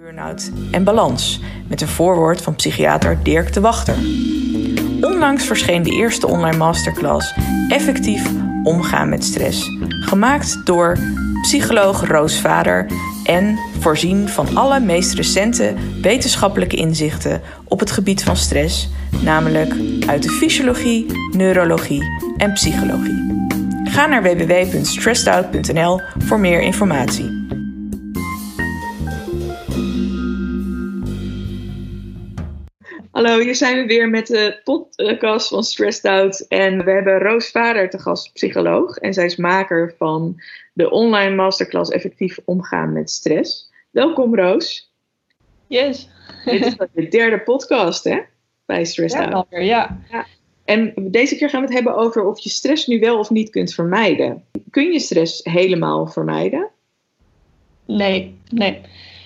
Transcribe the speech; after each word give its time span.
Burnout 0.00 0.50
en 0.70 0.84
balans 0.84 1.40
met 1.68 1.80
een 1.80 1.88
voorwoord 1.88 2.42
van 2.42 2.54
psychiater 2.54 3.22
Dirk 3.22 3.52
de 3.52 3.60
Wachter. 3.60 3.96
Onlangs 5.00 5.44
verscheen 5.44 5.82
de 5.82 5.90
eerste 5.90 6.26
online 6.26 6.56
masterclass 6.56 7.34
Effectief 7.68 8.30
omgaan 8.62 9.08
met 9.08 9.24
stress, 9.24 9.70
gemaakt 9.88 10.66
door 10.66 10.98
psycholoog 11.42 12.08
Roos 12.08 12.40
Vader 12.40 12.86
en 13.24 13.58
voorzien 13.78 14.28
van 14.28 14.56
alle 14.56 14.80
meest 14.80 15.14
recente 15.14 15.74
wetenschappelijke 16.02 16.76
inzichten 16.76 17.40
op 17.64 17.80
het 17.80 17.90
gebied 17.90 18.24
van 18.24 18.36
stress, 18.36 18.90
namelijk 19.22 19.74
uit 20.06 20.22
de 20.22 20.30
fysiologie, 20.30 21.06
neurologie 21.32 22.02
en 22.36 22.52
psychologie. 22.52 23.48
Ga 23.84 24.06
naar 24.06 24.22
www.stressedout.nl 24.22 26.00
voor 26.18 26.40
meer 26.40 26.60
informatie. 26.60 27.45
Hallo, 33.26 33.40
hier 33.40 33.54
zijn 33.54 33.76
we 33.76 33.86
weer 33.86 34.08
met 34.08 34.26
de 34.26 34.60
podcast 34.64 35.48
van 35.48 35.64
Stressed 35.64 36.04
Out. 36.04 36.40
En 36.48 36.84
we 36.84 36.90
hebben 36.90 37.18
Roos 37.18 37.50
Vader 37.50 37.90
te 37.90 37.98
gast, 37.98 38.32
psycholoog. 38.32 38.96
En 38.96 39.14
zij 39.14 39.24
is 39.24 39.36
maker 39.36 39.94
van 39.98 40.40
de 40.72 40.90
online 40.90 41.34
masterclass 41.34 41.90
Effectief 41.90 42.38
omgaan 42.44 42.92
met 42.92 43.10
stress. 43.10 43.70
Welkom 43.90 44.34
Roos. 44.34 44.92
Yes. 45.66 46.08
Dit 46.44 46.66
is 46.66 46.76
de 46.92 47.08
derde 47.08 47.40
podcast 47.40 48.04
hè, 48.04 48.18
bij 48.66 48.84
Stressed 48.84 49.20
Ja, 49.20 49.26
Out. 49.30 49.34
alweer, 49.34 49.66
ja. 49.66 49.98
En 50.64 50.92
deze 50.96 51.36
keer 51.36 51.50
gaan 51.50 51.60
we 51.60 51.66
het 51.66 51.74
hebben 51.74 51.96
over 51.96 52.24
of 52.24 52.38
je 52.38 52.50
stress 52.50 52.86
nu 52.86 53.00
wel 53.00 53.18
of 53.18 53.30
niet 53.30 53.50
kunt 53.50 53.74
vermijden. 53.74 54.44
Kun 54.70 54.92
je 54.92 55.00
stress 55.00 55.40
helemaal 55.44 56.06
vermijden? 56.06 56.68
Nee, 57.86 58.38
nee. 58.50 58.80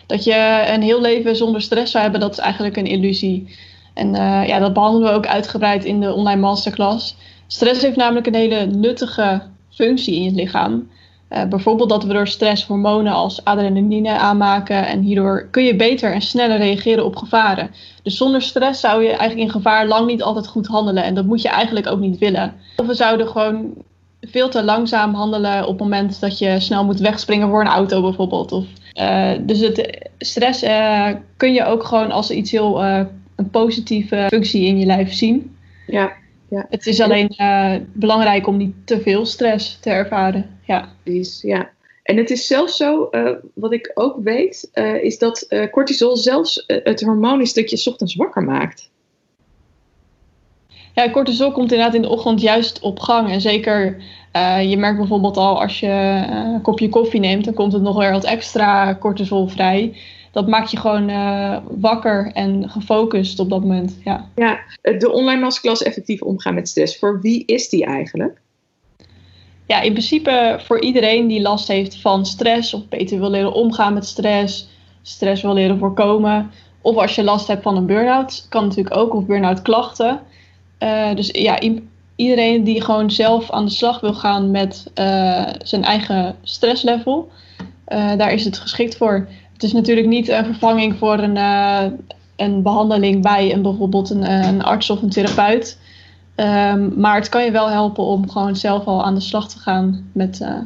Dat 0.06 0.24
je 0.24 0.64
een 0.66 0.82
heel 0.82 1.00
leven 1.00 1.36
zonder 1.36 1.62
stress 1.62 1.92
zou 1.92 2.02
hebben, 2.02 2.20
dat 2.20 2.32
is 2.32 2.38
eigenlijk 2.38 2.76
een 2.76 2.86
illusie. 2.86 3.68
En 3.94 4.14
eh, 4.14 4.48
ja, 4.48 4.58
dat 4.58 4.72
behandelen 4.72 5.08
we 5.08 5.16
ook 5.16 5.26
uitgebreid 5.26 5.84
in 5.84 6.00
de 6.00 6.12
online 6.12 6.40
masterclass. 6.40 7.16
Stress 7.46 7.82
heeft 7.82 7.96
namelijk 7.96 8.26
een 8.26 8.34
hele 8.34 8.66
nuttige 8.66 9.42
functie 9.70 10.14
in 10.14 10.22
je 10.22 10.30
lichaam. 10.30 10.88
Eh, 11.30 11.44
bijvoorbeeld 11.44 11.88
dat 11.88 12.04
we 12.04 12.12
door 12.12 12.28
stress 12.28 12.66
hormonen 12.66 13.12
als 13.12 13.44
adrenaline 13.44 14.18
aanmaken 14.18 14.86
en 14.86 15.00
hierdoor 15.00 15.48
kun 15.50 15.64
je 15.64 15.76
beter 15.76 16.12
en 16.12 16.20
sneller 16.20 16.56
reageren 16.56 17.04
op 17.04 17.16
gevaren. 17.16 17.70
Dus 18.02 18.16
zonder 18.16 18.42
stress 18.42 18.80
zou 18.80 19.02
je 19.02 19.08
eigenlijk 19.08 19.40
in 19.40 19.50
gevaar 19.50 19.86
lang 19.86 20.06
niet 20.06 20.22
altijd 20.22 20.46
goed 20.46 20.66
handelen 20.66 21.04
en 21.04 21.14
dat 21.14 21.26
moet 21.26 21.42
je 21.42 21.48
eigenlijk 21.48 21.86
ook 21.86 21.98
niet 21.98 22.18
willen. 22.18 22.54
Of 22.76 22.86
we 22.86 22.94
zouden 22.94 23.28
gewoon 23.28 23.74
veel 24.20 24.48
te 24.48 24.64
langzaam 24.64 25.14
handelen 25.14 25.62
op 25.62 25.68
het 25.68 25.80
moment 25.80 26.20
dat 26.20 26.38
je 26.38 26.60
snel 26.60 26.84
moet 26.84 27.00
wegspringen 27.00 27.48
voor 27.48 27.60
een 27.60 27.66
auto 27.66 28.00
bijvoorbeeld. 28.00 28.52
Of, 28.52 28.64
eh, 28.92 29.30
dus 29.40 29.60
het, 29.60 30.08
stress 30.18 30.60
kun 31.36 31.52
je 31.52 31.64
ook 31.64 31.84
gewoon 31.84 32.10
als 32.10 32.30
iets 32.30 32.50
heel 32.50 32.82
een 33.40 33.50
positieve 33.50 34.26
functie 34.28 34.66
in 34.66 34.78
je 34.78 34.86
lijf 34.86 35.12
zien. 35.12 35.56
Ja, 35.86 36.16
Het 36.68 36.86
is 36.86 37.00
alleen 37.00 37.28
eh, 37.28 37.74
belangrijk 37.92 38.46
om 38.46 38.56
niet 38.56 38.74
te 38.84 39.00
veel 39.00 39.26
stress 39.26 39.78
te 39.80 39.90
ervaren. 39.90 40.58
Ja. 40.66 40.88
precies. 41.02 41.42
Ja. 41.42 41.70
En 42.02 42.16
het 42.16 42.30
is 42.30 42.46
zelfs 42.46 42.76
zo, 42.76 43.04
eh, 43.04 43.30
wat 43.54 43.72
ik 43.72 43.90
ook 43.94 44.16
weet, 44.22 44.70
eh, 44.72 45.02
is 45.02 45.18
dat 45.18 45.46
cortisol 45.70 46.16
zelfs 46.16 46.64
het 46.66 47.00
hormoon 47.00 47.40
is 47.40 47.52
dat 47.52 47.70
je 47.70 47.76
's 47.76 47.86
ochtends 47.86 48.14
wakker 48.14 48.42
maakt. 48.42 48.90
ja, 50.94 51.10
cortisol 51.10 51.52
komt 51.52 51.72
inderdaad 51.72 51.94
in 51.94 52.02
de 52.02 52.08
ochtend 52.08 52.40
juist 52.40 52.80
op 52.80 53.00
gang. 53.00 53.30
En 53.30 53.40
zeker, 53.40 54.02
je 54.62 54.76
merkt 54.76 54.98
bijvoorbeeld 54.98 55.36
al 55.36 55.60
als 55.60 55.80
je 55.80 56.24
een 56.30 56.62
kopje 56.62 56.88
koffie 56.88 57.20
neemt, 57.20 57.44
dan 57.44 57.54
komt 57.54 57.72
het 57.72 57.82
nog 57.82 57.96
weer 57.96 58.12
wat 58.12 58.24
extra 58.24 58.96
cortisol 59.00 59.48
vrij. 59.48 59.94
Dat 60.30 60.48
maakt 60.48 60.70
je 60.70 60.76
gewoon 60.76 61.08
eh, 61.08 61.56
wakker 61.68 62.30
en 62.32 62.70
gefocust 62.70 63.38
op 63.38 63.50
dat 63.50 63.60
moment. 63.60 63.98
Ja. 64.04 64.28
Ja, 64.34 64.58
eh, 64.80 64.98
de 64.98 65.10
online 65.10 65.40
masterclass 65.40 65.82
effectief 65.82 66.22
omgaan 66.22 66.54
met 66.54 66.68
stress. 66.68 66.98
Voor 66.98 67.20
wie 67.20 67.44
is 67.46 67.68
die 67.68 67.84
eigenlijk? 67.84 68.40
ja, 69.70 69.80
in 69.80 69.92
principe 69.92 70.58
voor 70.62 70.80
iedereen 70.80 71.26
die 71.26 71.40
last 71.40 71.68
heeft 71.68 72.00
van 72.00 72.26
stress 72.26 72.74
of 72.74 72.88
beter 72.88 73.18
wil 73.18 73.30
leren 73.30 73.52
omgaan 73.52 73.94
met 73.94 74.06
stress, 74.06 74.68
stress 75.02 75.42
wil 75.42 75.54
leren 75.54 75.78
voorkomen. 75.78 76.50
Of 76.80 76.96
als 76.96 77.14
je 77.14 77.22
last 77.22 77.46
hebt 77.46 77.62
van 77.62 77.76
een 77.76 77.86
burn-out, 77.86 78.46
kan 78.48 78.64
natuurlijk 78.64 78.96
ook, 78.96 79.14
of 79.14 79.26
burn-out 79.26 79.62
klachten. 79.62 80.20
Eh, 80.78 81.14
dus 81.14 81.28
ja, 81.32 81.58
iedereen 82.16 82.64
die 82.64 82.82
gewoon 82.82 83.10
zelf 83.10 83.50
aan 83.50 83.64
de 83.64 83.70
slag 83.70 84.00
wil 84.00 84.14
gaan 84.14 84.50
met 84.50 84.90
zijn 85.62 85.84
eigen 85.84 86.36
stresslevel, 86.42 87.30
daar 88.16 88.32
is 88.32 88.44
het 88.44 88.58
geschikt 88.58 88.96
voor. 88.96 89.28
Het 89.60 89.68
is 89.68 89.74
natuurlijk 89.74 90.06
niet 90.06 90.28
een 90.28 90.44
vervanging 90.44 90.96
voor 90.96 91.18
een, 91.18 91.36
eh, 91.36 91.84
een 92.36 92.62
behandeling 92.62 93.22
bij 93.22 93.52
een, 93.52 93.62
bijvoorbeeld 93.62 94.10
een, 94.10 94.22
eh, 94.22 94.46
een 94.46 94.62
arts 94.62 94.90
of 94.90 95.02
een 95.02 95.10
therapeut. 95.10 95.78
Ehm, 96.34 97.00
maar 97.00 97.14
het 97.14 97.28
kan 97.28 97.44
je 97.44 97.50
wel 97.50 97.70
helpen 97.70 98.04
om 98.04 98.30
gewoon 98.30 98.56
zelf 98.56 98.84
al 98.84 99.04
aan 99.04 99.14
de 99.14 99.20
slag 99.20 99.48
te 99.48 99.58
gaan 99.58 100.10
met, 100.12 100.40
eh 100.40 100.58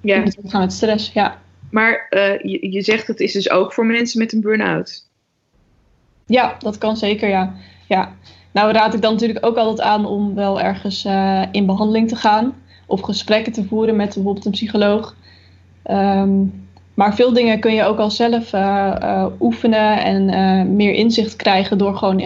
Ja, 0.00 0.18
met 0.18 0.38
omgaan 0.42 0.60
met 0.60 0.72
stress. 0.72 1.12
Ja. 1.12 1.38
maar 1.70 2.06
je, 2.42 2.72
je 2.72 2.82
zegt 2.82 3.06
het 3.06 3.20
is 3.20 3.32
dus 3.32 3.50
ook 3.50 3.72
voor 3.72 3.86
mensen 3.86 4.18
met 4.18 4.32
een 4.32 4.40
burn-out. 4.40 5.06
ja, 6.26 6.56
dat 6.58 6.78
kan 6.78 6.96
zeker, 6.96 7.28
ja. 7.28 7.54
ja. 7.88 8.12
Nou 8.52 8.72
raad 8.72 8.94
ik 8.94 9.02
dan 9.02 9.12
natuurlijk 9.12 9.46
ook 9.46 9.56
altijd 9.56 9.80
aan 9.80 10.06
om 10.06 10.34
wel 10.34 10.60
ergens 10.60 11.04
in 11.52 11.66
behandeling 11.66 12.08
te 12.08 12.16
gaan. 12.16 12.54
Of 12.86 13.00
gesprekken 13.00 13.52
te 13.52 13.64
voeren 13.64 13.96
met 13.96 14.14
bijvoorbeeld 14.14 14.44
een 14.44 14.52
psycholoog. 14.52 15.16
Ehm, 15.82 16.44
maar 16.98 17.14
veel 17.14 17.32
dingen 17.32 17.60
kun 17.60 17.74
je 17.74 17.84
ook 17.84 17.98
al 17.98 18.10
zelf 18.10 18.52
eh, 18.52 18.94
eh, 19.00 19.26
oefenen 19.40 20.04
en 20.04 20.28
eh, 20.28 20.66
meer 20.66 20.92
inzicht 20.92 21.36
krijgen 21.36 21.78
door 21.78 21.96
gewoon 21.96 22.22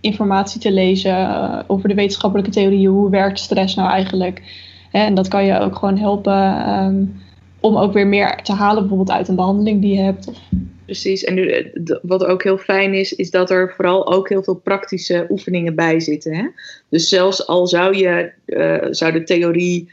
informatie 0.00 0.60
te 0.60 0.72
lezen 0.72 1.68
over 1.68 1.88
de 1.88 1.94
wetenschappelijke 1.94 2.50
theorieën. 2.50 2.90
Hoe 2.90 3.10
werkt 3.10 3.38
stress 3.38 3.74
nou 3.74 3.90
eigenlijk? 3.90 4.42
En 4.92 5.14
dat 5.14 5.28
kan 5.28 5.44
je 5.44 5.58
ook 5.58 5.76
gewoon 5.76 5.98
helpen 5.98 6.64
ehm, 6.66 7.04
om 7.60 7.76
ook 7.76 7.92
weer 7.92 8.06
meer 8.06 8.36
te 8.42 8.52
halen, 8.52 8.82
bijvoorbeeld 8.82 9.16
uit 9.16 9.28
een 9.28 9.36
behandeling 9.36 9.80
die 9.80 9.94
je 9.94 10.00
hebt. 10.00 10.30
Precies. 10.84 11.24
En 11.24 11.34
nu, 11.34 11.72
wat 12.02 12.24
ook 12.24 12.42
heel 12.42 12.58
fijn 12.58 12.94
is, 12.94 13.12
is 13.12 13.30
dat 13.30 13.50
er 13.50 13.72
vooral 13.76 14.12
ook 14.12 14.28
heel 14.28 14.42
veel 14.42 14.56
praktische 14.56 15.26
oefeningen 15.30 15.74
bij 15.74 16.00
zitten. 16.00 16.36
Hè? 16.36 16.46
Dus 16.88 17.08
zelfs 17.08 17.46
al 17.46 17.66
zou, 17.66 17.96
je, 17.96 18.32
zou 18.90 19.12
de 19.12 19.22
theorie 19.22 19.90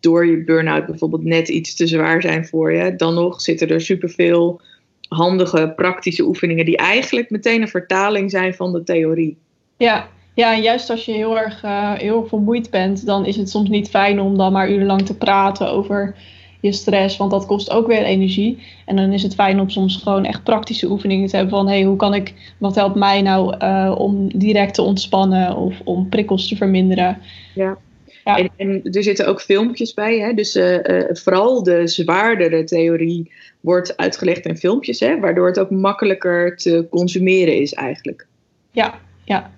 door 0.00 0.26
je 0.26 0.44
burn-out 0.44 0.86
bijvoorbeeld 0.86 1.24
net 1.24 1.48
iets 1.48 1.74
te 1.74 1.86
zwaar 1.86 2.22
zijn 2.22 2.46
voor 2.46 2.72
je, 2.72 2.96
dan 2.96 3.14
nog 3.14 3.40
zitten 3.40 3.68
er 3.68 3.80
superveel 3.80 4.60
handige 5.08 5.72
praktische 5.76 6.24
oefeningen 6.24 6.64
die 6.64 6.76
eigenlijk 6.76 7.30
meteen 7.30 7.62
een 7.62 7.68
vertaling 7.68 8.30
zijn 8.30 8.54
van 8.54 8.72
de 8.72 8.82
theorie. 8.82 9.36
Ja, 9.76 10.08
ja, 10.34 10.54
en 10.54 10.62
juist 10.62 10.90
als 10.90 11.04
je 11.04 11.12
heel 11.12 11.38
erg, 11.38 11.62
eh, 11.62 11.92
heel 11.92 12.20
erg 12.20 12.28
vermoeid 12.28 12.70
bent, 12.70 13.06
dan 13.06 13.26
is 13.26 13.36
het 13.36 13.50
soms 13.50 13.68
niet 13.68 13.88
fijn 13.88 14.20
om 14.20 14.36
dan 14.36 14.52
maar 14.52 14.70
urenlang 14.70 15.02
te 15.02 15.16
praten 15.16 15.70
over 15.70 16.16
je 16.60 16.72
stress, 16.72 17.16
want 17.16 17.30
dat 17.30 17.46
kost 17.46 17.70
ook 17.70 17.86
weer 17.86 18.02
energie. 18.02 18.58
En 18.84 18.96
dan 18.96 19.12
is 19.12 19.22
het 19.22 19.34
fijn 19.34 19.60
om 19.60 19.70
soms 19.70 19.96
gewoon 19.96 20.24
echt 20.24 20.42
praktische 20.42 20.90
oefeningen 20.90 21.28
te 21.28 21.36
hebben 21.36 21.54
van, 21.54 21.68
hey, 21.68 21.82
hoe 21.82 21.96
kan 21.96 22.14
ik, 22.14 22.54
wat 22.58 22.74
helpt 22.74 22.94
mij 22.94 23.22
nou 23.22 23.56
eh, 23.58 23.94
om 23.98 24.38
direct 24.38 24.74
te 24.74 24.82
ontspannen 24.82 25.56
of 25.56 25.80
om 25.84 26.08
prikkels 26.08 26.48
te 26.48 26.56
verminderen? 26.56 27.18
Ja. 27.54 27.78
Ja. 28.26 28.38
En, 28.38 28.50
en 28.56 28.82
er 28.82 29.02
zitten 29.02 29.26
ook 29.26 29.40
filmpjes 29.40 29.94
bij. 29.94 30.18
Hè? 30.18 30.32
Dus 30.32 30.54
eh, 30.54 31.08
eh, 31.08 31.16
vooral 31.16 31.62
de 31.62 31.86
zwaardere 31.86 32.64
theorie 32.64 33.32
wordt 33.60 33.96
uitgelegd 33.96 34.46
in 34.46 34.56
filmpjes, 34.56 35.00
hè? 35.00 35.20
waardoor 35.20 35.46
het 35.46 35.58
ook 35.58 35.70
makkelijker 35.70 36.56
te 36.56 36.86
consumeren 36.90 37.60
is 37.60 37.72
eigenlijk. 37.72 38.26
Ja, 38.70 39.00
ja. 39.24 39.50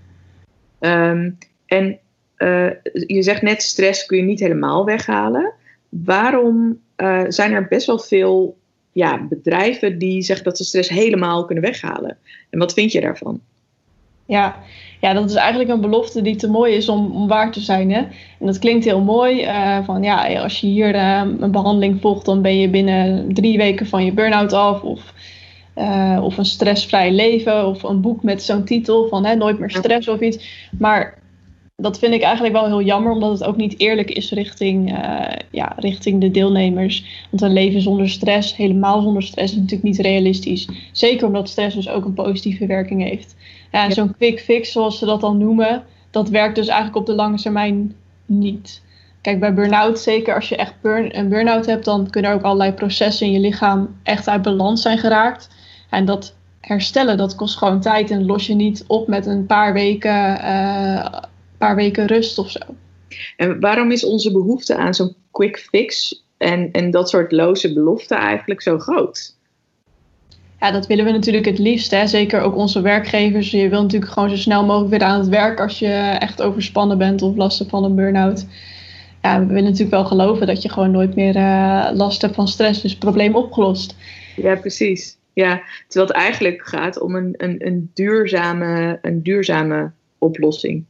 Ehm, 0.79 1.31
en 1.67 1.99
eh, 2.37 2.71
je 3.07 3.23
zegt 3.23 3.43
net, 3.43 3.63
stress 3.63 4.07
kun 4.07 4.17
je 4.17 4.23
niet 4.23 4.41
helemaal 4.41 4.85
weghalen. 4.85 5.53
Waarom 5.89 6.81
zijn 7.29 7.53
er 7.53 7.69
best 7.69 7.87
wel 7.87 7.99
veel 7.99 8.59
ja, 8.93 9.27
bedrijven 9.29 9.99
die 9.99 10.23
zeggen 10.23 10.45
dat 10.45 10.57
ze 10.57 10.65
stress 10.65 10.89
helemaal 10.89 11.45
kunnen 11.45 11.65
weghalen? 11.65 12.17
En 12.51 12.59
wat 12.59 12.73
vind 12.73 12.93
je 12.93 13.01
daarvan? 13.01 13.41
Ja, 14.29 14.57
ja, 15.01 15.13
dat 15.13 15.31
is 15.31 15.35
eigenlijk 15.37 15.71
een 15.71 15.81
belofte 15.81 16.23
die 16.23 16.37
te 16.37 16.51
mooi 16.51 16.75
is 16.75 16.89
om, 16.89 17.11
om 17.11 17.29
waar 17.29 17.53
te 17.53 17.61
zijn. 17.61 17.91
Hè? 17.93 17.99
En 18.39 18.47
dat 18.47 18.59
klinkt 18.59 18.85
heel 18.85 19.01
mooi. 19.01 19.43
eh, 19.43 19.85
van 19.85 20.03
ja, 20.03 20.41
als 20.43 20.61
je 20.61 20.67
hier 20.67 20.95
eh, 20.95 21.23
een 21.41 21.51
behandeling 21.51 22.01
volgt, 22.01 22.25
dan 22.25 22.43
ben 22.43 22.59
je 22.59 22.69
binnen 22.69 23.35
drie 23.35 23.57
weken 23.59 23.87
van 23.87 24.05
je 24.05 24.13
burn-out 24.13 24.53
af. 24.53 24.83
Of, 24.83 25.15
eh, 25.75 26.21
of 26.23 26.37
een 26.39 26.45
stressvrij 26.45 27.13
leven. 27.13 27.67
Of 27.67 27.83
een 27.83 28.01
boek 28.01 28.23
met 28.23 28.43
zo'n 28.43 28.65
titel 28.65 29.09
van 29.09 29.25
hè, 29.25 29.35
nooit 29.35 29.59
meer 29.59 29.71
stress 29.71 30.09
of 30.09 30.21
iets. 30.21 30.69
Maar 30.79 31.19
dat 31.77 31.99
vind 31.99 32.15
ik 32.15 32.23
eigenlijk 32.23 32.55
wel 32.55 32.67
heel 32.67 32.83
jammer, 32.83 33.13
omdat 33.13 33.31
het 33.39 33.45
ook 33.45 33.57
niet 33.57 33.81
eerlijk 33.81 34.11
is 34.11 34.31
richting, 34.31 34.97
eh, 34.97 35.37
ja, 35.51 35.73
richting 35.77 36.21
de 36.21 36.31
deelnemers. 36.31 37.27
Want 37.31 37.43
een 37.43 37.53
leven 37.53 37.81
zonder 37.81 38.09
stress, 38.09 38.57
helemaal 38.57 39.03
zonder 39.03 39.23
stress, 39.23 39.53
is 39.53 39.59
natuurlijk 39.59 39.89
niet 39.89 39.99
realistisch. 39.99 40.69
Zeker 40.93 41.27
omdat 41.27 41.49
stress 41.49 41.75
dus 41.75 41.89
ook 41.89 42.05
een 42.05 42.15
positieve 42.15 42.67
werking 42.67 43.03
heeft. 43.03 43.37
Ja, 43.73 43.83
en 43.83 43.89
Ja. 43.89 43.95
zo'n 43.95 44.15
quick 44.17 44.41
fix, 44.41 44.73
zoals 44.73 44.99
ze 44.99 45.07
dat 45.07 45.21
dan 45.21 45.39
noemen, 45.39 45.85
dat 46.11 46.29
werkt 46.29 46.55
dus 46.55 46.67
eigenlijk 46.67 46.97
op 46.99 47.07
de 47.07 47.15
lange 47.15 47.37
termijn 47.37 47.95
niet. 48.27 48.83
Kijk, 49.21 49.41
bij 49.41 49.55
burn-out, 49.55 49.99
zeker 49.99 50.35
als 50.35 50.49
je 50.49 50.57
echt 50.57 50.75
burn, 50.81 51.19
een 51.19 51.29
burn-out 51.29 51.67
hebt, 51.67 51.85
dan 51.85 52.11
kunnen 52.11 52.31
er 52.31 52.37
ook 52.37 52.43
allerlei 52.43 52.73
processen 52.73 53.27
in 53.27 53.33
je 53.33 53.41
lichaam 53.41 53.97
echt 54.03 54.29
uit 54.29 54.43
balans 54.43 54.83
zijn 54.83 54.99
geraakt. 54.99 55.49
En 55.91 56.05
dat 56.05 56.35
herstellen, 56.61 57.17
dat 57.17 57.35
kost 57.35 57.57
gewoon 57.57 57.81
tijd 57.81 58.11
en 58.11 58.27
los 58.27 58.47
je 58.47 58.55
niet 58.55 58.85
op 58.87 59.09
met 59.09 59.27
een 59.27 59.47
paar 59.47 59.73
weken, 59.73 60.31
uh, 60.31 61.07
paar 61.59 61.77
weken 61.77 62.07
rust 62.07 62.39
of 62.39 62.51
zo. 62.51 62.59
En 63.37 63.61
waarom 63.61 63.91
is 63.91 64.05
onze 64.05 64.33
behoefte 64.33 64.77
aan 64.77 64.95
zo'n 64.95 65.15
quick 65.31 65.59
fix 65.59 66.23
en, 66.37 66.73
en 66.73 66.91
dat 66.91 67.09
soort 67.09 67.33
loze 67.33 67.73
beloften 67.73 68.17
eigenlijk 68.17 68.63
zo 68.63 68.79
groot? 68.79 69.37
Ja, 70.61 70.71
dat 70.71 70.87
willen 70.87 71.05
we 71.05 71.11
natuurlijk 71.11 71.47
het 71.47 71.59
liefst. 71.59 71.91
Hè? 71.91 72.07
Zeker 72.07 72.41
ook 72.41 72.57
onze 72.57 72.81
werkgevers. 72.81 73.51
Je 73.51 73.69
wil 73.69 73.83
natuurlijk 73.83 74.13
gewoon 74.13 74.31
zo 74.31 74.37
snel 74.37 74.65
mogelijk 74.65 74.91
weer 74.91 75.03
aan 75.03 75.19
het 75.19 75.29
werk 75.29 75.61
als 75.61 75.79
je 75.79 75.93
echt 76.19 76.43
overspannen 76.43 76.99
bent 76.99 77.23
of 77.23 77.37
last 77.37 77.59
hebt 77.59 77.71
van 77.71 77.85
een 77.85 77.95
burn-out. 77.95 78.47
Ja, 79.23 79.41
we 79.41 79.47
willen 79.47 79.65
natuurlijk 79.65 79.91
wel 79.91 80.05
geloven 80.05 80.47
dat 80.47 80.63
je 80.63 80.69
gewoon 80.69 80.91
nooit 80.91 81.15
meer 81.15 81.37
uh, 81.37 81.89
last 81.93 82.23
hebt 82.23 82.35
van 82.35 82.49
stress, 82.49 82.83
dus 82.83 82.97
probleem 82.97 83.37
opgelost. 83.37 83.97
Ja, 84.37 84.55
precies. 84.55 85.17
Ja, 85.33 85.63
terwijl 85.89 86.13
het 86.13 86.23
eigenlijk 86.23 86.69
gaat 86.69 87.01
om 87.01 87.15
een, 87.15 87.35
een, 87.37 87.67
een, 87.67 87.91
duurzame, 87.95 88.99
een 89.03 89.23
duurzame 89.23 89.91
oplossing. 90.19 90.85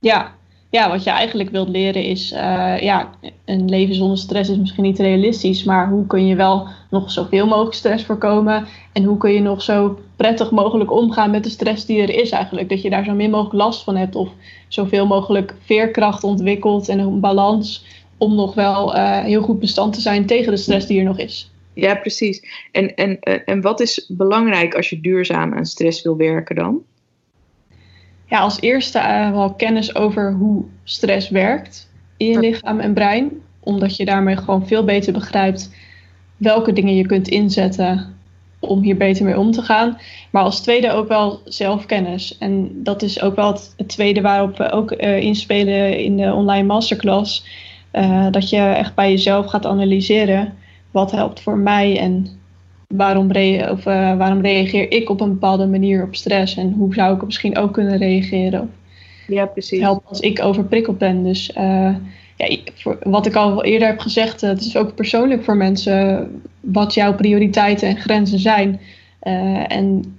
Ja, 0.00 0.34
ja, 0.74 0.90
wat 0.90 1.04
je 1.04 1.10
eigenlijk 1.10 1.50
wilt 1.50 1.68
leren 1.68 2.02
is, 2.02 2.32
uh, 2.32 2.78
ja, 2.80 3.10
een 3.44 3.68
leven 3.68 3.94
zonder 3.94 4.18
stress 4.18 4.50
is 4.50 4.56
misschien 4.56 4.84
niet 4.84 4.98
realistisch, 4.98 5.64
maar 5.64 5.88
hoe 5.88 6.06
kun 6.06 6.26
je 6.26 6.34
wel 6.34 6.68
nog 6.90 7.10
zoveel 7.10 7.46
mogelijk 7.46 7.74
stress 7.74 8.04
voorkomen 8.04 8.66
en 8.92 9.04
hoe 9.04 9.16
kun 9.16 9.32
je 9.32 9.40
nog 9.40 9.62
zo 9.62 9.98
prettig 10.16 10.50
mogelijk 10.50 10.92
omgaan 10.92 11.30
met 11.30 11.44
de 11.44 11.50
stress 11.50 11.86
die 11.86 12.02
er 12.02 12.20
is 12.20 12.30
eigenlijk. 12.30 12.68
Dat 12.68 12.82
je 12.82 12.90
daar 12.90 13.04
zo 13.04 13.12
min 13.12 13.30
mogelijk 13.30 13.54
last 13.54 13.84
van 13.84 13.96
hebt 13.96 14.14
of 14.14 14.28
zoveel 14.68 15.06
mogelijk 15.06 15.54
veerkracht 15.64 16.24
ontwikkelt 16.24 16.88
en 16.88 16.98
een 16.98 17.20
balans 17.20 17.86
om 18.18 18.34
nog 18.34 18.54
wel 18.54 18.96
uh, 18.96 19.18
heel 19.18 19.42
goed 19.42 19.60
bestand 19.60 19.92
te 19.92 20.00
zijn 20.00 20.26
tegen 20.26 20.52
de 20.52 20.58
stress 20.58 20.86
die 20.86 20.98
er 20.98 21.04
nog 21.04 21.18
is. 21.18 21.50
Ja, 21.74 21.94
precies. 21.94 22.42
En, 22.72 22.94
en, 22.94 23.20
en 23.20 23.60
wat 23.60 23.80
is 23.80 24.06
belangrijk 24.08 24.74
als 24.74 24.90
je 24.90 25.00
duurzaam 25.00 25.54
aan 25.54 25.66
stress 25.66 26.02
wil 26.02 26.16
werken 26.16 26.56
dan? 26.56 26.82
Ja, 28.34 28.40
als 28.40 28.60
eerste 28.60 28.98
uh, 28.98 29.30
wel 29.30 29.54
kennis 29.54 29.94
over 29.94 30.32
hoe 30.32 30.64
stress 30.84 31.28
werkt 31.28 31.90
in 32.16 32.26
je 32.26 32.38
lichaam 32.38 32.80
en 32.80 32.94
brein. 32.94 33.30
Omdat 33.60 33.96
je 33.96 34.04
daarmee 34.04 34.36
gewoon 34.36 34.66
veel 34.66 34.84
beter 34.84 35.12
begrijpt 35.12 35.74
welke 36.36 36.72
dingen 36.72 36.94
je 36.94 37.06
kunt 37.06 37.28
inzetten 37.28 38.16
om 38.58 38.82
hier 38.82 38.96
beter 38.96 39.24
mee 39.24 39.38
om 39.38 39.50
te 39.50 39.62
gaan. 39.62 39.98
Maar 40.30 40.42
als 40.42 40.60
tweede 40.60 40.90
ook 40.90 41.08
wel 41.08 41.40
zelfkennis. 41.44 42.38
En 42.38 42.82
dat 42.82 43.02
is 43.02 43.22
ook 43.22 43.36
wel 43.36 43.52
het, 43.52 43.74
tweede 43.86 44.20
waarop 44.20 44.56
we 44.56 44.70
ook 44.70 44.92
uh, 44.92 45.18
inspelen 45.18 45.98
in 45.98 46.16
de 46.16 46.32
online 46.32 46.66
masterclass. 46.66 47.46
Uh, 47.92 48.26
dat 48.30 48.50
je 48.50 48.56
echt 48.56 48.94
bij 48.94 49.10
jezelf 49.10 49.46
gaat 49.46 49.66
analyseren 49.66 50.54
wat 50.90 51.10
helpt 51.10 51.40
voor 51.40 51.56
mij 51.56 51.98
en 51.98 52.26
waarom, 52.88 53.30
of, 53.70 53.86
uh, 53.86 54.16
waarom 54.16 54.40
reageer 54.40 54.90
ik 54.90 55.10
op 55.10 55.20
een 55.20 55.32
bepaalde 55.32 55.66
manier 55.66 56.02
op 56.02 56.14
stress 56.14 56.56
en 56.56 56.72
hoe 56.72 56.94
zou 56.94 57.16
ik 57.16 57.24
misschien 57.24 57.56
ook 57.56 57.72
kunnen 57.72 57.96
reageren. 57.96 58.70
Ja, 59.26 59.46
precies. 59.46 59.80
Helpt 59.80 60.08
als 60.08 60.20
ik 60.20 60.42
overprikkeld 60.42 60.98
ben. 60.98 61.24
Dus 61.24 61.50
uh, 61.58 61.94
ja, 62.36 62.56
voor, 62.74 62.98
wat 63.02 63.26
ik 63.26 63.34
al 63.34 63.64
eerder 63.64 63.88
heb 63.88 63.98
gezegd, 63.98 64.42
uh, 64.42 64.50
het 64.50 64.60
is 64.60 64.76
ook 64.76 64.94
persoonlijk 64.94 65.44
voor 65.44 65.56
mensen 65.56 66.30
wat 66.60 66.94
jouw 66.94 67.14
prioriteiten 67.14 67.88
en 67.88 67.96
grenzen 67.96 68.38
zijn. 68.38 68.80
en 69.68 70.14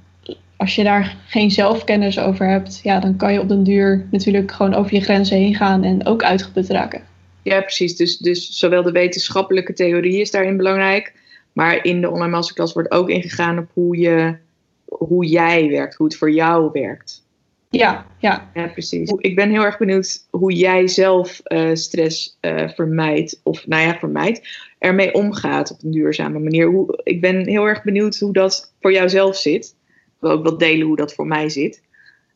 als 0.57 0.75
je 0.75 0.83
daar 0.83 1.17
geen 1.27 1.51
zelfkennis 1.51 2.19
over 2.19 2.49
hebt, 2.49 2.79
ja, 2.83 2.99
dan 2.99 3.15
kan 3.15 3.33
je 3.33 3.39
op 3.39 3.49
den 3.49 3.63
duur 3.63 4.07
natuurlijk 4.11 4.51
gewoon 4.51 4.73
over 4.73 4.93
je 4.93 5.01
grenzen 5.01 5.37
heen 5.37 5.55
gaan 5.55 5.83
en 5.83 6.05
ook 6.05 6.23
uitgeput 6.23 6.69
raken. 6.69 7.01
Ja, 7.41 7.61
precies. 7.61 7.95
Dus, 7.95 8.17
dus 8.17 8.57
zowel 8.57 8.83
de 8.83 8.91
wetenschappelijke 8.91 9.73
theorie 9.73 10.21
is 10.21 10.31
daarin 10.31 10.57
belangrijk, 10.57 11.13
maar 11.55 11.85
in 11.85 12.01
de 12.01 12.09
online 12.09 12.31
masterclass 12.31 12.73
wordt 12.73 12.91
ook 12.91 13.09
ingegaan 13.09 13.57
op 13.57 13.69
hoe, 13.73 13.97
je, 13.97 14.37
hoe 14.85 15.25
jij 15.25 15.69
werkt, 15.69 15.95
hoe 15.95 16.07
het 16.07 16.17
voor 16.17 16.31
jou 16.31 16.69
werkt. 16.73 17.23
Ja, 17.69 18.05
ja. 18.19 18.49
Ja, 18.53 18.67
precies. 18.67 19.13
Ik 19.17 19.35
ben 19.35 19.49
heel 19.49 19.63
erg 19.63 19.77
benieuwd 19.77 20.27
hoe 20.29 20.53
jij 20.53 20.87
zelf 20.87 21.41
uh, 21.43 21.69
stress 21.73 22.37
uh, 22.41 22.69
vermijdt, 22.69 23.39
of 23.43 23.67
nou 23.67 23.81
ja, 23.81 23.97
vermijdt, 23.97 24.47
ermee 24.79 25.13
omgaat 25.13 25.71
op 25.71 25.83
een 25.83 25.91
duurzame 25.91 26.39
manier. 26.39 26.67
Hoe, 26.67 26.99
ik 27.03 27.21
ben 27.21 27.47
heel 27.47 27.65
erg 27.65 27.83
benieuwd 27.83 28.17
hoe 28.17 28.33
dat 28.33 28.73
voor 28.81 28.91
jou 28.91 29.09
zelf 29.09 29.35
zit. 29.35 29.75
Ik 29.87 30.19
wil 30.19 30.31
ook 30.31 30.43
wel 30.43 30.57
delen 30.57 30.87
hoe 30.87 30.95
dat 30.95 31.13
voor 31.13 31.27
mij 31.27 31.49
zit. 31.49 31.81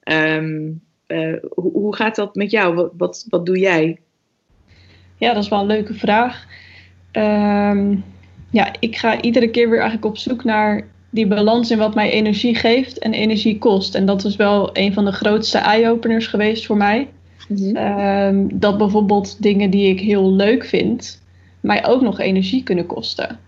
Um, 0.04 0.82
uh, 1.08 1.36
hoe, 1.50 1.72
hoe, 1.72 1.96
gaat 1.96 2.16
dat 2.16 2.36
met 2.36 2.52
jou? 2.52 2.76
Wat, 2.76 2.92
wat, 2.98 3.26
wat 3.30 3.46
doe 3.46 3.58
jij? 3.58 4.00
Ja, 5.18 5.34
dat 5.34 5.44
is 5.44 5.50
wel 5.50 5.60
een 5.60 5.66
leuke 5.66 5.94
vraag. 5.94 6.46
Um, 7.12 8.04
ja, 8.50 8.74
ik 8.80 8.98
ga 8.98 9.22
iedere 9.22 9.50
keer 9.50 9.70
weer 9.70 9.80
eigenlijk 9.80 10.06
op 10.06 10.18
zoek 10.18 10.44
naar 10.44 10.88
die 11.10 11.28
balans 11.28 11.72
in 11.72 11.78
wat 11.78 11.96
mij 11.96 12.10
energie 12.12 12.56
geeft 12.56 13.00
en 13.00 13.14
energie 13.14 13.58
kost. 13.58 13.96
En 13.96 14.06
dat 14.06 14.26
is 14.26 14.36
wel 14.36 14.70
een 14.74 14.94
van 14.94 15.06
de 15.06 15.12
grootste 15.12 15.58
eye-openers 15.58 16.28
geweest 16.28 16.66
voor 16.66 16.78
mij. 16.78 17.08
Mhm. 17.48 17.76
Ehm, 17.76 18.48
dat 18.54 18.78
bijvoorbeeld 18.78 19.42
dingen 19.42 19.70
die 19.70 19.90
ik 19.90 20.00
heel 20.00 20.32
leuk 20.32 20.66
vind, 20.66 21.22
mij 21.60 21.88
ook 21.88 22.02
nog 22.02 22.20
energie 22.20 22.64
kunnen 22.64 22.86
kosten. 22.86 23.40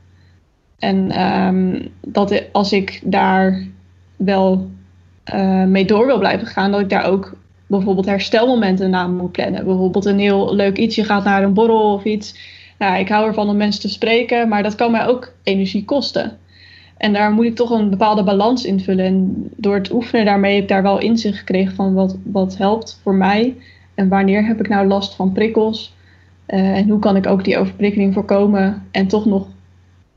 En 0.80 1.22
um, 1.22 1.88
dat 2.02 2.44
als 2.52 2.74
ik 2.74 3.02
daar 3.04 3.68
wel 4.16 4.70
uh, 5.34 5.64
mee 5.64 5.86
door 5.86 6.06
wil 6.06 6.20
blijven 6.20 6.48
gaan, 6.48 6.72
dat 6.72 6.80
ik 6.80 6.90
daar 6.90 7.06
ook 7.06 7.34
bijvoorbeeld 7.68 8.06
herstelmomenten 8.06 8.90
na 8.90 9.08
moet 9.08 9.32
plannen. 9.32 9.66
Bijvoorbeeld 9.66 10.06
een 10.06 10.20
heel 10.20 10.56
leuk 10.56 10.78
iets, 10.78 10.96
je 10.96 11.04
gaat 11.04 11.24
naar 11.24 11.44
een 11.44 11.54
borrel 11.54 11.94
of 11.94 12.04
iets 12.04 12.36
nou, 12.82 13.00
ik 13.00 13.10
hou 13.10 13.28
ervan 13.28 13.50
om 13.50 13.58
mensen 13.58 13.82
te 13.82 13.90
spreken, 13.90 14.48
maar 14.48 14.64
dat 14.64 14.76
kan 14.76 14.92
mij 14.92 15.08
ook 15.08 15.34
energie 15.44 15.86
kosten. 15.86 16.38
En 16.98 17.14
daar 17.14 17.32
moet 17.32 17.46
ik 17.46 17.56
toch 17.56 17.70
een 17.70 17.90
bepaalde 17.90 18.24
balans 18.24 18.66
invullen. 18.66 19.06
En 19.06 19.50
door 19.56 19.76
het 19.76 19.92
oefenen 19.92 20.26
daarmee 20.26 20.54
heb 20.54 20.64
ik 20.64 20.70
daar 20.70 20.84
wel 20.84 21.00
inzicht 21.00 21.38
gekregen 21.38 21.76
van 21.76 21.94
wat, 21.94 22.18
wat 22.24 22.58
helpt 22.58 23.00
voor 23.04 23.16
mij. 23.16 23.56
En 23.96 24.08
wanneer 24.08 24.46
heb 24.46 24.60
ik 24.60 24.70
nou 24.70 24.88
last 24.88 25.16
van 25.16 25.32
prikkels? 25.32 25.94
Uh, 26.48 26.78
en 26.78 26.90
hoe 26.90 27.00
kan 27.00 27.16
ik 27.16 27.28
ook 27.28 27.44
die 27.44 27.58
overprikkeling 27.58 28.14
voorkomen 28.14 28.88
en 28.92 29.08
toch 29.08 29.26
nog 29.26 29.48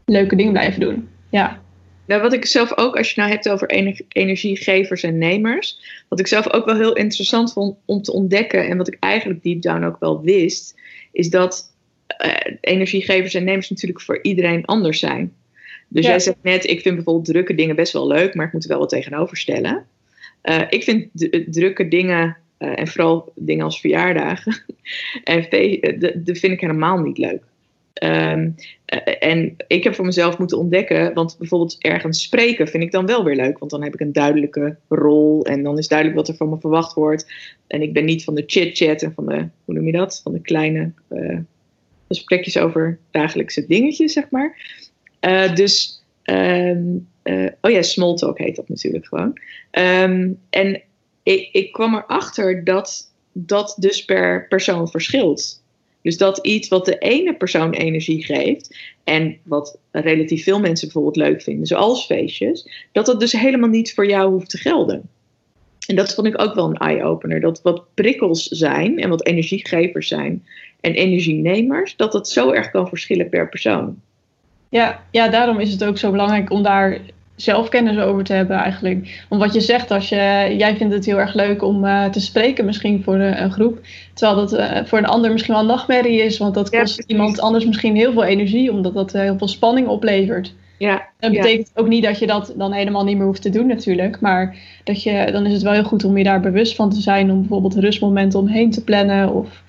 leuke 0.05 0.37
dingen 0.37 0.53
blijven 0.53 0.81
doen? 0.81 1.09
Ja. 1.31 1.61
Nou, 2.07 2.23
wat 2.23 2.33
ik 2.33 2.47
zelf 2.47 2.79
ook, 2.79 2.97
als 2.97 3.11
je 3.11 3.21
nou 3.21 3.33
hebt 3.33 3.49
over 3.49 3.69
energiegevers 4.09 5.03
en 5.03 5.19
nemers, 5.19 5.79
wat 6.09 6.21
ik 6.21 6.27
zelf 6.27 6.53
ook 6.53 6.65
wel 6.65 6.77
heel 6.77 6.97
interessant 6.97 7.53
vond 7.53 7.77
om 7.85 8.03
te 8.03 8.13
ontdekken 8.13 8.69
en 8.69 8.77
wat 8.77 8.89
ik 8.89 8.97
eigenlijk 9.01 9.43
deep 9.43 9.63
down 9.63 9.85
ook 9.85 9.97
wel 10.01 10.23
wist, 10.23 10.75
is 11.13 11.31
dat 11.31 11.74
uh, 12.25 12.57
energiegevers 12.61 13.35
en 13.35 13.45
nemers 13.45 13.71
natuurlijk 13.71 14.01
voor 14.01 14.19
iedereen 14.23 14.65
anders 14.65 14.99
zijn. 14.99 15.33
Dus 15.89 16.07
jij 16.07 16.19
zegt 16.19 16.37
net, 16.43 16.71
ik 16.71 16.81
vind 16.81 16.95
bijvoorbeeld 16.95 17.27
drukke 17.27 17.55
dingen 17.55 17.77
best 17.77 17.93
wel 17.93 18.07
leuk, 18.07 18.35
maar 18.35 18.47
ik 18.47 18.53
moet 18.53 18.63
er 18.63 18.69
wel 18.69 18.79
wat 18.79 18.89
tegenover 18.89 19.37
stellen. 19.37 19.87
Uh, 20.43 20.63
ik 20.69 20.83
vind 20.83 21.09
drukke 21.55 21.89
dingen, 21.89 22.37
uh, 22.59 22.79
en 22.79 22.89
vooral 22.89 23.33
dingen 23.35 23.65
als 23.65 23.81
verjaardagen, 23.81 24.65
en 25.25 25.47
de 26.25 26.35
vind 26.35 26.53
ik 26.53 26.61
helemaal 26.61 26.99
niet 26.99 27.19
leuk. 27.19 27.43
Um, 28.03 28.55
en 29.19 29.57
ik 29.67 29.85
heb 29.85 29.95
voor 29.95 30.05
mezelf 30.05 30.39
moeten 30.39 30.59
ontdekken, 30.59 31.15
want 31.15 31.37
bijvoorbeeld 31.39 31.77
ergens 31.79 32.23
spreken 32.23 32.69
vind 32.69 32.83
ik 32.83 32.91
dan 32.91 33.07
wel 33.07 33.25
weer 33.25 33.37
leuk, 33.37 33.59
want 33.59 33.71
dan 33.71 33.83
heb 33.83 33.95
ik 33.95 34.01
een 34.01 34.13
duidelijke 34.13 34.77
rol 34.89 35.45
en 35.45 35.63
dan 35.63 35.79
is 35.79 35.89
duidelijk 35.89 36.19
wat 36.19 36.29
er 36.29 36.35
van 36.35 36.49
me 36.49 36.59
verwacht 36.61 36.95
wordt. 36.95 37.33
En 37.67 37.83
ik 37.83 37.93
ben 37.93 38.05
niet 38.05 38.25
van 38.25 38.35
de 38.35 38.45
chit-chat 38.47 39.03
en 39.03 39.13
van 39.15 39.27
de, 39.27 39.49
hoe 39.65 39.75
noem 39.75 39.87
je 39.87 39.93
dat, 39.93 40.21
van 40.23 40.33
de 40.33 40.41
kleine 40.41 40.93
gesprekjes 42.09 42.59
over 42.59 42.99
dagelijkse 43.11 43.67
dingetjes, 43.67 44.13
zeg 44.13 44.31
maar. 44.31 44.57
Uh, 45.21 45.55
dus, 45.55 46.03
um, 46.25 47.09
uh, 47.25 47.49
oh 47.61 47.71
ja, 47.71 47.83
small 47.83 48.15
talk 48.15 48.39
heet 48.39 48.57
dat 48.57 48.69
natuurlijk 48.69 49.07
gewoon. 49.07 49.39
Um, 49.71 50.41
en 50.51 50.83
ik, 51.23 51.49
ik 51.53 51.73
kwam 51.73 51.95
erachter 51.95 52.65
dat 52.65 53.13
dat 53.33 53.77
dus 53.79 54.05
per 54.05 54.47
persoon 54.49 54.89
verschilt. 54.89 55.63
Dus 56.03 56.17
dat 56.17 56.39
iets 56.39 56.69
wat 56.69 56.85
de 56.85 56.99
ene 56.99 57.35
persoon 57.35 57.73
energie 57.73 58.25
geeft 58.25 58.77
en 59.05 59.39
wat 59.43 59.79
relatief 59.91 60.45
veel 60.45 60.61
mensen 60.61 60.87
bijvoorbeeld 60.87 61.17
leuk 61.27 61.43
vinden, 61.43 61.67
zoals 61.67 62.07
feestjes, 62.07 62.87
dat 62.93 63.07
dat 63.07 63.21
dus 63.21 63.33
helemaal 63.33 63.69
niet 63.69 63.95
voor 63.95 64.07
jou 64.07 64.33
hoeft 64.33 64.51
te 64.51 64.59
gelden. 64.59 65.09
En 65.87 65.97
dat 65.97 66.15
vond 66.15 66.27
ik 66.27 66.41
ook 66.41 66.55
wel 66.55 66.69
een 66.69 66.77
eye-opener. 66.77 67.41
Dat 67.41 67.63
wat 67.63 67.95
prikkels 67.95 68.47
zijn 68.47 68.99
en 68.99 69.09
wat 69.09 69.27
energiegevers 69.27 70.09
zijn 70.09 70.47
en 70.85 70.95
energienemers, 70.95 71.97
dat 71.97 72.13
het 72.13 72.29
zo 72.29 72.51
erg 72.51 72.71
kan 72.71 72.89
verschillen 72.89 73.29
per 73.29 73.49
persoon. 73.49 73.97
Ja, 74.69 75.01
ja, 75.11 75.29
daarom 75.29 75.61
is 75.61 75.73
het 75.73 75.85
ook 75.85 75.99
zo 75.99 76.11
belangrijk 76.11 76.51
om 76.51 76.63
daar 76.63 76.99
zelfkennis 77.37 77.99
over 77.99 78.25
te 78.25 78.33
hebben 78.33 78.57
eigenlijk. 78.57 79.25
Want 79.29 79.43
wat 79.43 79.55
je 79.55 79.61
zegt, 79.61 79.91
als 79.91 80.09
je, 80.09 80.55
jij 80.59 80.77
vindt 80.77 80.95
het 80.95 81.05
heel 81.05 81.19
erg 81.19 81.35
leuk 81.35 81.63
om 81.63 81.85
uh, 81.85 82.05
te 82.05 82.21
spreken 82.21 82.65
misschien 82.65 83.03
voor 83.03 83.15
een, 83.15 83.43
een 83.43 83.53
groep. 83.53 83.81
Terwijl 84.15 84.37
dat 84.37 84.53
uh, 84.53 84.85
voor 84.85 84.99
een 84.99 85.07
ander 85.07 85.33
misschien 85.33 85.55
wel 85.55 85.63
een 85.63 85.69
nachtmerrie 85.69 86.23
is. 86.23 86.39
Want 86.39 86.55
dat 86.55 86.71
kost 86.71 86.97
ja, 86.97 87.05
iemand 87.07 87.41
anders 87.41 87.67
misschien 87.67 87.97
heel 87.97 88.13
veel 88.13 88.25
energie. 88.25 88.73
Omdat 88.73 88.95
dat 88.95 89.15
uh, 89.15 89.21
heel 89.21 89.39
veel 89.39 89.49
spanning 89.49 89.87
oplevert. 89.89 90.55
Ja, 90.79 91.09
dat 91.19 91.33
betekent 91.33 91.71
ook 91.75 91.89
niet 91.89 92.05
dat 92.05 92.19
je 92.19 92.27
dat 92.27 92.55
dan 92.57 92.73
helemaal 92.73 93.05
niet 93.05 93.17
meer 93.17 93.27
hoeft 93.27 93.43
te 93.43 93.51
doen 93.51 93.67
natuurlijk. 93.67 94.21
Maar 94.21 94.57
dat 94.85 95.03
je, 95.03 95.29
dan 95.33 95.47
is 95.47 95.53
het 95.53 95.63
wel 95.63 95.73
heel 95.73 95.85
goed 95.85 96.05
om 96.05 96.19
je 96.19 96.25
daar 96.25 96.41
bewust 96.41 96.75
van 96.75 96.91
te 96.91 97.01
zijn. 97.01 97.31
Om 97.31 97.39
bijvoorbeeld 97.39 97.75
rustmomenten 97.75 98.39
omheen 98.39 98.71
te 98.71 98.85
plannen. 98.85 99.35
Of 99.35 99.63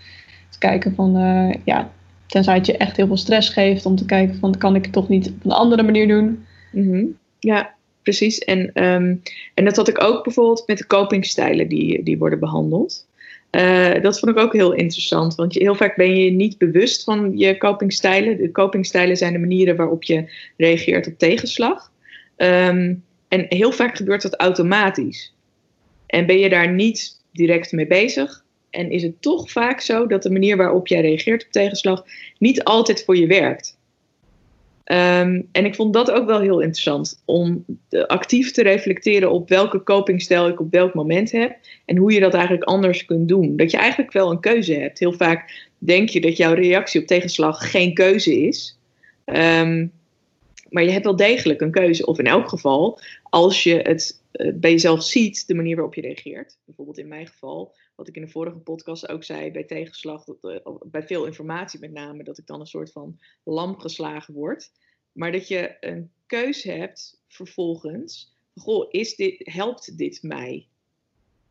kijken 0.68 0.96
van, 0.96 1.18
uh, 1.18 1.54
ja, 1.64 1.92
tenzij 2.28 2.56
het 2.56 2.66
je 2.66 2.78
echt 2.78 2.98
heel 2.98 3.08
veel 3.08 3.18
stress 3.18 3.50
geeft. 3.50 3.86
Om 3.86 3.96
te 3.96 4.06
kijken 4.06 4.36
van, 4.36 4.58
kan 4.58 4.76
ik 4.76 4.84
het 4.84 4.94
toch 4.94 5.10
niet 5.10 5.28
op 5.28 5.46
een 5.46 5.52
andere 5.52 5.84
manier 5.84 6.08
doen. 6.08 6.46
-hmm. 6.72 7.18
Ja, 7.40 7.74
precies. 8.02 8.40
En, 8.40 8.74
ehm, 8.74 9.16
en 9.54 9.66
dat 9.66 9.76
had 9.76 9.88
ik 9.88 10.04
ook 10.04 10.24
bijvoorbeeld 10.24 10.64
met 10.68 10.78
de 10.78 10.88
copingstijlen 10.88 11.68
die, 11.68 12.04
die 12.04 12.18
worden 12.18 12.40
behandeld. 12.40 13.08
Uh, 13.52 14.02
dat 14.02 14.20
vond 14.20 14.32
ik 14.32 14.44
ook 14.44 14.54
heel 14.54 14.74
interessant, 14.74 15.36
want 15.36 15.54
je, 15.54 15.60
heel 15.60 15.76
vaak 15.76 15.96
ben 15.96 16.16
je 16.16 16.32
niet 16.32 16.58
bewust 16.58 17.04
van 17.04 17.38
je 17.38 17.58
copingstijlen. 17.58 18.38
De 18.38 18.52
copingstijlen 18.52 19.18
zijn 19.18 19.34
de 19.34 19.40
manieren 19.40 19.76
waarop 19.76 20.04
je 20.04 20.32
reageert 20.58 21.08
op 21.08 21.18
tegenslag. 21.18 21.92
Um, 22.38 23.04
en 23.28 23.46
heel 23.50 23.72
vaak 23.72 23.96
gebeurt 23.96 24.22
dat 24.22 24.36
automatisch. 24.36 25.36
En 26.06 26.26
ben 26.26 26.40
je 26.40 26.50
daar 26.50 26.74
niet 26.74 27.22
direct 27.32 27.72
mee 27.72 27.88
bezig. 27.88 28.45
En 28.76 28.90
is 28.90 29.04
het 29.04 29.22
toch 29.22 29.52
vaak 29.52 29.82
zo 29.82 30.08
dat 30.08 30.24
de 30.24 30.32
manier 30.32 30.58
waarop 30.58 30.88
jij 30.88 31.02
reageert 31.02 31.46
op 31.46 31.52
tegenslag 31.52 32.06
niet 32.38 32.64
altijd 32.64 33.04
voor 33.04 33.18
je 33.18 33.28
werkt. 33.28 33.78
Um, 34.92 35.48
en 35.52 35.66
ik 35.66 35.76
vond 35.76 35.94
dat 35.94 36.12
ook 36.12 36.26
wel 36.26 36.40
heel 36.40 36.60
interessant 36.60 37.22
om 37.26 37.66
actief 38.08 38.52
te 38.52 38.64
reflecteren 38.64 39.32
op 39.32 39.50
welke 39.50 39.84
copingstijl 39.84 40.48
ik 40.48 40.60
op 40.60 40.72
welk 40.72 40.94
moment 40.94 41.32
heb 41.32 41.58
en 41.86 41.98
hoe 41.98 42.12
je 42.12 42.20
dat 42.20 42.34
eigenlijk 42.34 42.64
anders 42.64 43.06
kunt 43.06 43.28
doen. 43.28 43.56
Dat 43.56 43.72
je 43.72 43.78
eigenlijk 43.78 44.12
wel 44.12 44.32
een 44.32 44.40
keuze 44.40 44.74
hebt. 44.74 45.00
Heel 45.00 45.14
vaak 45.14 45.70
denk 45.78 46.10
je 46.10 46.22
dat 46.22 46.38
jouw 46.38 46.54
reactie 46.54 47.02
op 47.02 47.08
tegenslag 47.08 47.72
geen 47.72 47.94
keuze 47.94 48.40
is. 48.40 48.80
Um, 49.26 49.92
maar 50.70 50.84
je 50.84 50.92
hebt 50.92 51.06
wel 51.06 51.16
degelijk 51.16 51.62
een 51.62 51.72
keuze. 51.72 52.06
Of 52.06 52.20
in 52.20 52.28
elk 52.28 52.50
geval, 52.50 53.00
als 53.24 53.64
je 53.64 53.76
het 53.76 54.22
uh, 54.34 54.52
bij 54.54 54.72
jezelf 54.72 55.04
ziet, 55.04 55.48
de 55.48 55.56
manier 55.56 55.76
waarop 55.76 55.96
je 55.96 56.02
reageert. 56.02 56.58
Bijvoorbeeld 56.66 56.98
in 56.98 57.08
mijn 57.08 57.28
geval, 57.28 57.74
wat 57.96 58.08
ik 58.08 58.16
in 58.16 58.22
de 58.22 58.28
vorige 58.28 58.58
podcast 58.58 59.10
ook 59.10 59.24
zei, 59.24 59.52
bij 59.52 59.64
tegenslag, 59.64 60.24
dat, 60.24 60.38
uh, 60.42 60.58
bij 60.86 61.04
veel 61.04 61.26
informatie 61.26 61.80
met 61.80 61.92
name, 61.92 62.24
dat 62.24 62.38
ik 62.38 62.48
dan 62.48 62.60
een 62.60 62.66
soort 62.66 62.92
van 62.92 63.20
lam 63.44 63.80
geslagen 63.80 64.34
word. 64.34 64.72
Maar 65.12 65.32
dat 65.32 65.48
je 65.48 65.78
een 65.80 66.12
keuze 66.26 66.72
hebt 66.72 67.22
vervolgens. 67.28 68.36
Goh, 68.56 68.86
is 68.90 69.16
dit, 69.16 69.42
helpt 69.44 69.98
dit 69.98 70.24
mij? 70.24 70.68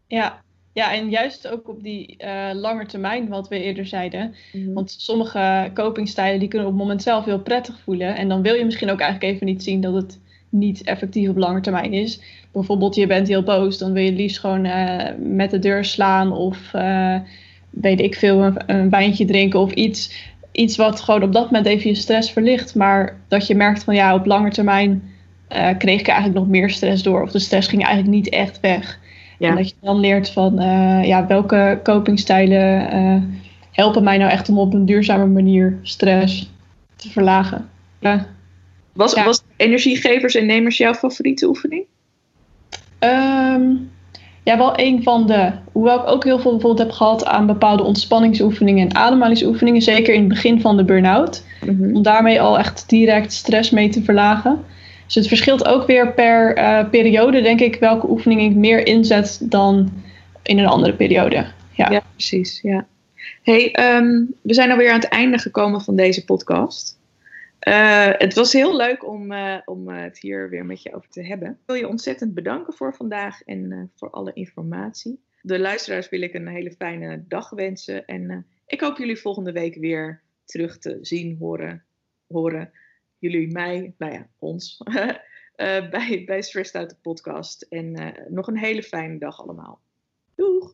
Ja, 0.07 0.45
ja, 0.75 0.95
en 0.95 1.11
juist 1.11 1.49
ook 1.49 1.69
op 1.69 1.83
die 1.83 2.17
uh, 2.19 2.51
lange 2.55 2.87
termijn, 2.87 3.29
wat 3.29 3.49
we 3.49 3.63
eerder 3.63 3.87
zeiden. 3.87 4.35
Mm 4.53 4.65
-hmm. 4.65 4.75
Want 4.75 4.91
sommige 4.91 5.71
copingstijlen 5.75 6.41
die 6.41 6.49
kunnen 6.49 6.69
op 6.69 6.75
het 6.75 6.83
moment 6.83 7.03
zelf 7.03 7.25
heel 7.25 7.43
prettig 7.43 7.81
voelen. 7.81 8.17
En 8.17 8.29
dan 8.29 8.43
wil 8.43 8.55
je 8.55 8.65
misschien 8.65 8.91
ook 8.91 9.01
eigenlijk 9.01 9.35
even 9.35 9.47
niet 9.47 9.63
zien 9.63 9.81
dat 9.81 9.95
het 9.95 10.21
niet 10.55 10.83
effectief 10.83 11.29
op 11.29 11.37
lange 11.37 11.61
termijn 11.61 11.93
is. 11.93 12.21
Bijvoorbeeld, 12.53 12.95
je 12.95 13.07
bent 13.07 13.29
heel 13.29 13.43
boos, 13.43 13.79
dan 13.79 13.93
wil 13.93 14.03
je 14.03 14.13
liefst 14.13 14.39
gewoon 14.39 14.65
uh, 14.65 14.97
met 15.19 15.51
de 15.51 15.59
deur 15.59 15.85
slaan 15.85 16.33
of 16.33 16.71
uh, 16.75 17.17
weet 17.71 18.01
ik 18.01 18.15
veel, 18.15 18.43
een, 18.43 18.57
een, 18.67 18.91
wijntje 18.91 19.25
drinken 19.25 19.61
of 19.61 19.73
iets. 19.73 20.33
Iets 20.53 20.77
wat 20.77 21.01
gewoon 21.01 21.23
op 21.23 21.33
dat 21.33 21.45
moment 21.45 21.67
even 21.67 21.91
je 21.91 21.97
stress 21.97 22.31
verlicht. 22.31 22.75
Maar 22.75 23.17
dat 23.29 23.47
je 23.47 23.55
merkt 23.55 23.85
van 23.85 23.95
ja, 23.95 24.15
op 24.15 24.27
lange 24.27 24.51
termijn 24.51 25.03
kreeg 25.79 26.01
ik 26.01 26.09
eigenlijk 26.09 26.39
nog 26.39 26.49
meer 26.49 26.71
stress 26.71 27.03
door. 27.03 27.23
Of 27.23 27.31
de 27.31 27.39
stress 27.39 27.69
ging 27.69 27.85
eigenlijk 27.85 28.15
niet 28.15 28.29
echt 28.29 28.61
weg. 28.61 28.99
Ja. 29.39 29.49
En 29.49 29.57
dat 29.57 29.69
je 29.69 29.75
dan 29.81 29.99
leert 29.99 30.31
van 30.31 30.55
ja, 31.03 31.27
welke 31.27 31.81
copingstijlen 31.83 32.89
helpen 33.73 34.05
mij 34.05 34.19
nou 34.19 34.31
echt 34.31 34.49
om 34.49 34.59
op 34.59 34.75
een 34.75 34.87
duurzame 34.87 35.27
manier 35.27 35.79
stress 35.83 36.51
te 36.97 37.11
verlagen. 37.11 37.69
Ja. 38.01 38.27
Was, 38.95 39.15
ja. 39.15 39.25
was 39.25 39.43
energiegevers 39.57 40.35
en 40.35 40.47
nemers 40.47 40.77
jouw 40.77 40.95
favoriete 40.95 41.47
oefening? 41.47 41.85
Um, 43.01 43.91
ja, 44.45 44.57
wel 44.57 44.73
een 44.77 45.03
van 45.03 45.27
de. 45.27 45.53
Hoewel 45.73 46.01
ik 46.01 46.07
ook 46.07 46.25
heel 46.25 46.39
veel 46.39 46.51
bijvoorbeeld 46.51 46.89
heb 46.89 46.97
gehad 46.97 47.25
aan 47.25 47.47
bepaalde 47.47 47.83
ontspanningsoefeningen 47.83 48.89
en 48.89 48.95
ademhalingsoefeningen. 48.95 49.83
Zeker 49.83 50.15
in 50.15 50.21
het 50.21 50.29
begin 50.29 50.61
van 50.61 50.77
de 50.77 50.85
burn-out. 50.85 51.45
Mm 51.61 51.77
-hmm. 51.77 51.97
Om 51.97 52.03
daarmee 52.03 52.41
al 52.41 52.59
echt 52.59 52.89
direct 52.89 53.33
stress 53.33 53.71
mee 53.71 53.89
te 53.89 54.03
verlagen. 54.03 54.65
Dus 55.07 55.15
het 55.15 55.29
verschilt 55.29 55.67
ook 55.67 55.87
weer 55.87 56.13
per 56.13 56.59
uh, 56.59 56.89
periode, 56.91 57.43
denk 57.43 57.61
ik, 57.61 57.77
welke 57.77 58.11
oefening 58.11 58.41
ik 58.41 58.55
meer 58.55 58.87
inzet 58.87 59.39
dan 59.41 59.93
in 60.43 60.59
een 60.59 60.67
andere 60.67 60.93
periode. 60.93 61.47
Ja, 61.71 61.91
ja 61.91 62.03
precies. 62.13 62.61
Ja. 62.63 62.87
Hey, 63.43 63.77
um, 63.97 64.35
we 64.43 64.55
zijn 64.55 64.71
alweer 64.71 64.91
aan 64.91 65.01
het 65.01 65.09
einde 65.09 65.39
gekomen 65.39 65.81
van 65.81 65.97
deze 65.97 66.25
podcast. 66.25 66.94
Uh, 67.69 68.11
het 68.13 68.35
was 68.35 68.53
heel 68.53 68.77
leuk 68.77 69.07
om, 69.07 69.33
uh, 69.33 69.59
om 69.65 69.89
het 69.89 70.19
hier 70.19 70.51
weer 70.51 70.67
met 70.67 70.83
je 70.83 70.95
over 70.95 71.09
te 71.09 71.23
hebben. 71.23 71.49
Ik 71.49 71.67
wil 71.67 71.77
je 71.77 71.89
ontzettend 71.89 72.35
bedanken 72.35 72.75
voor 72.75 72.95
vandaag 72.95 73.43
en 73.43 73.91
voor 73.95 74.11
alle 74.11 74.33
informatie. 74.33 75.25
De 75.41 75.59
luisteraars 75.59 76.09
wil 76.09 76.21
ik 76.21 76.35
een 76.35 76.49
hele 76.49 76.71
fijne 76.71 77.25
dag 77.29 77.51
wensen. 77.51 78.05
En 78.05 78.47
ik 78.67 78.81
hoop 78.81 78.99
jullie 78.99 79.17
volgende 79.17 79.53
week 79.53 79.75
weer 79.75 80.23
terug 80.45 80.79
te 80.79 80.99
zien, 81.01 81.37
horen. 81.39 81.85
horen 82.27 82.73
jullie 83.19 83.53
mij, 83.53 83.95
nou 83.99 84.13
ja, 84.13 84.29
ons, 84.39 84.83
bij, 85.91 86.23
bij 86.27 86.43
Stressed 86.43 86.75
Out 86.75 86.91
de 86.91 86.97
podcast. 87.03 87.63
En 87.63 88.15
nog 88.29 88.47
een 88.47 88.59
hele 88.59 88.83
fijne 88.83 89.19
dag 89.19 89.41
allemaal. 89.43 89.81
Doeg! 90.35 90.74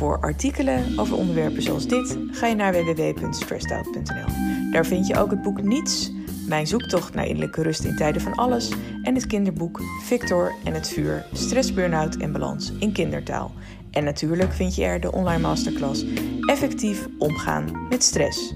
Voor 0.00 0.20
artikelen 0.20 0.98
over 0.98 1.16
onderwerpen 1.16 1.62
zoals 1.62 1.86
dit 1.86 2.18
ga 2.30 2.46
je 2.46 2.54
naar 2.54 2.72
www.stressedout.nl. 2.72 4.70
Daar 4.70 4.86
vind 4.86 5.06
je 5.06 5.18
ook 5.18 5.30
het 5.30 5.42
boek 5.42 5.62
Niets, 5.62 6.12
mijn 6.46 6.66
zoektocht 6.66 7.14
naar 7.14 7.26
innerlijke 7.26 7.62
rust 7.62 7.84
in 7.84 7.96
tijden 7.96 8.22
van 8.22 8.34
alles 8.34 8.72
en 9.02 9.14
het 9.14 9.26
kinderboek 9.26 9.80
Victor 10.02 10.52
en 10.64 10.74
het 10.74 10.88
vuur, 10.88 11.26
stress, 11.32 11.74
burn-out 11.74 12.16
en 12.16 12.32
balans 12.32 12.72
in 12.78 12.92
kindertaal. 12.92 13.52
En 13.90 14.04
natuurlijk 14.04 14.52
vind 14.52 14.74
je 14.74 14.84
er 14.84 15.00
de 15.00 15.12
online 15.12 15.40
masterclass 15.40 16.04
Effectief 16.40 17.06
omgaan 17.18 17.86
met 17.88 18.02
stress. 18.02 18.54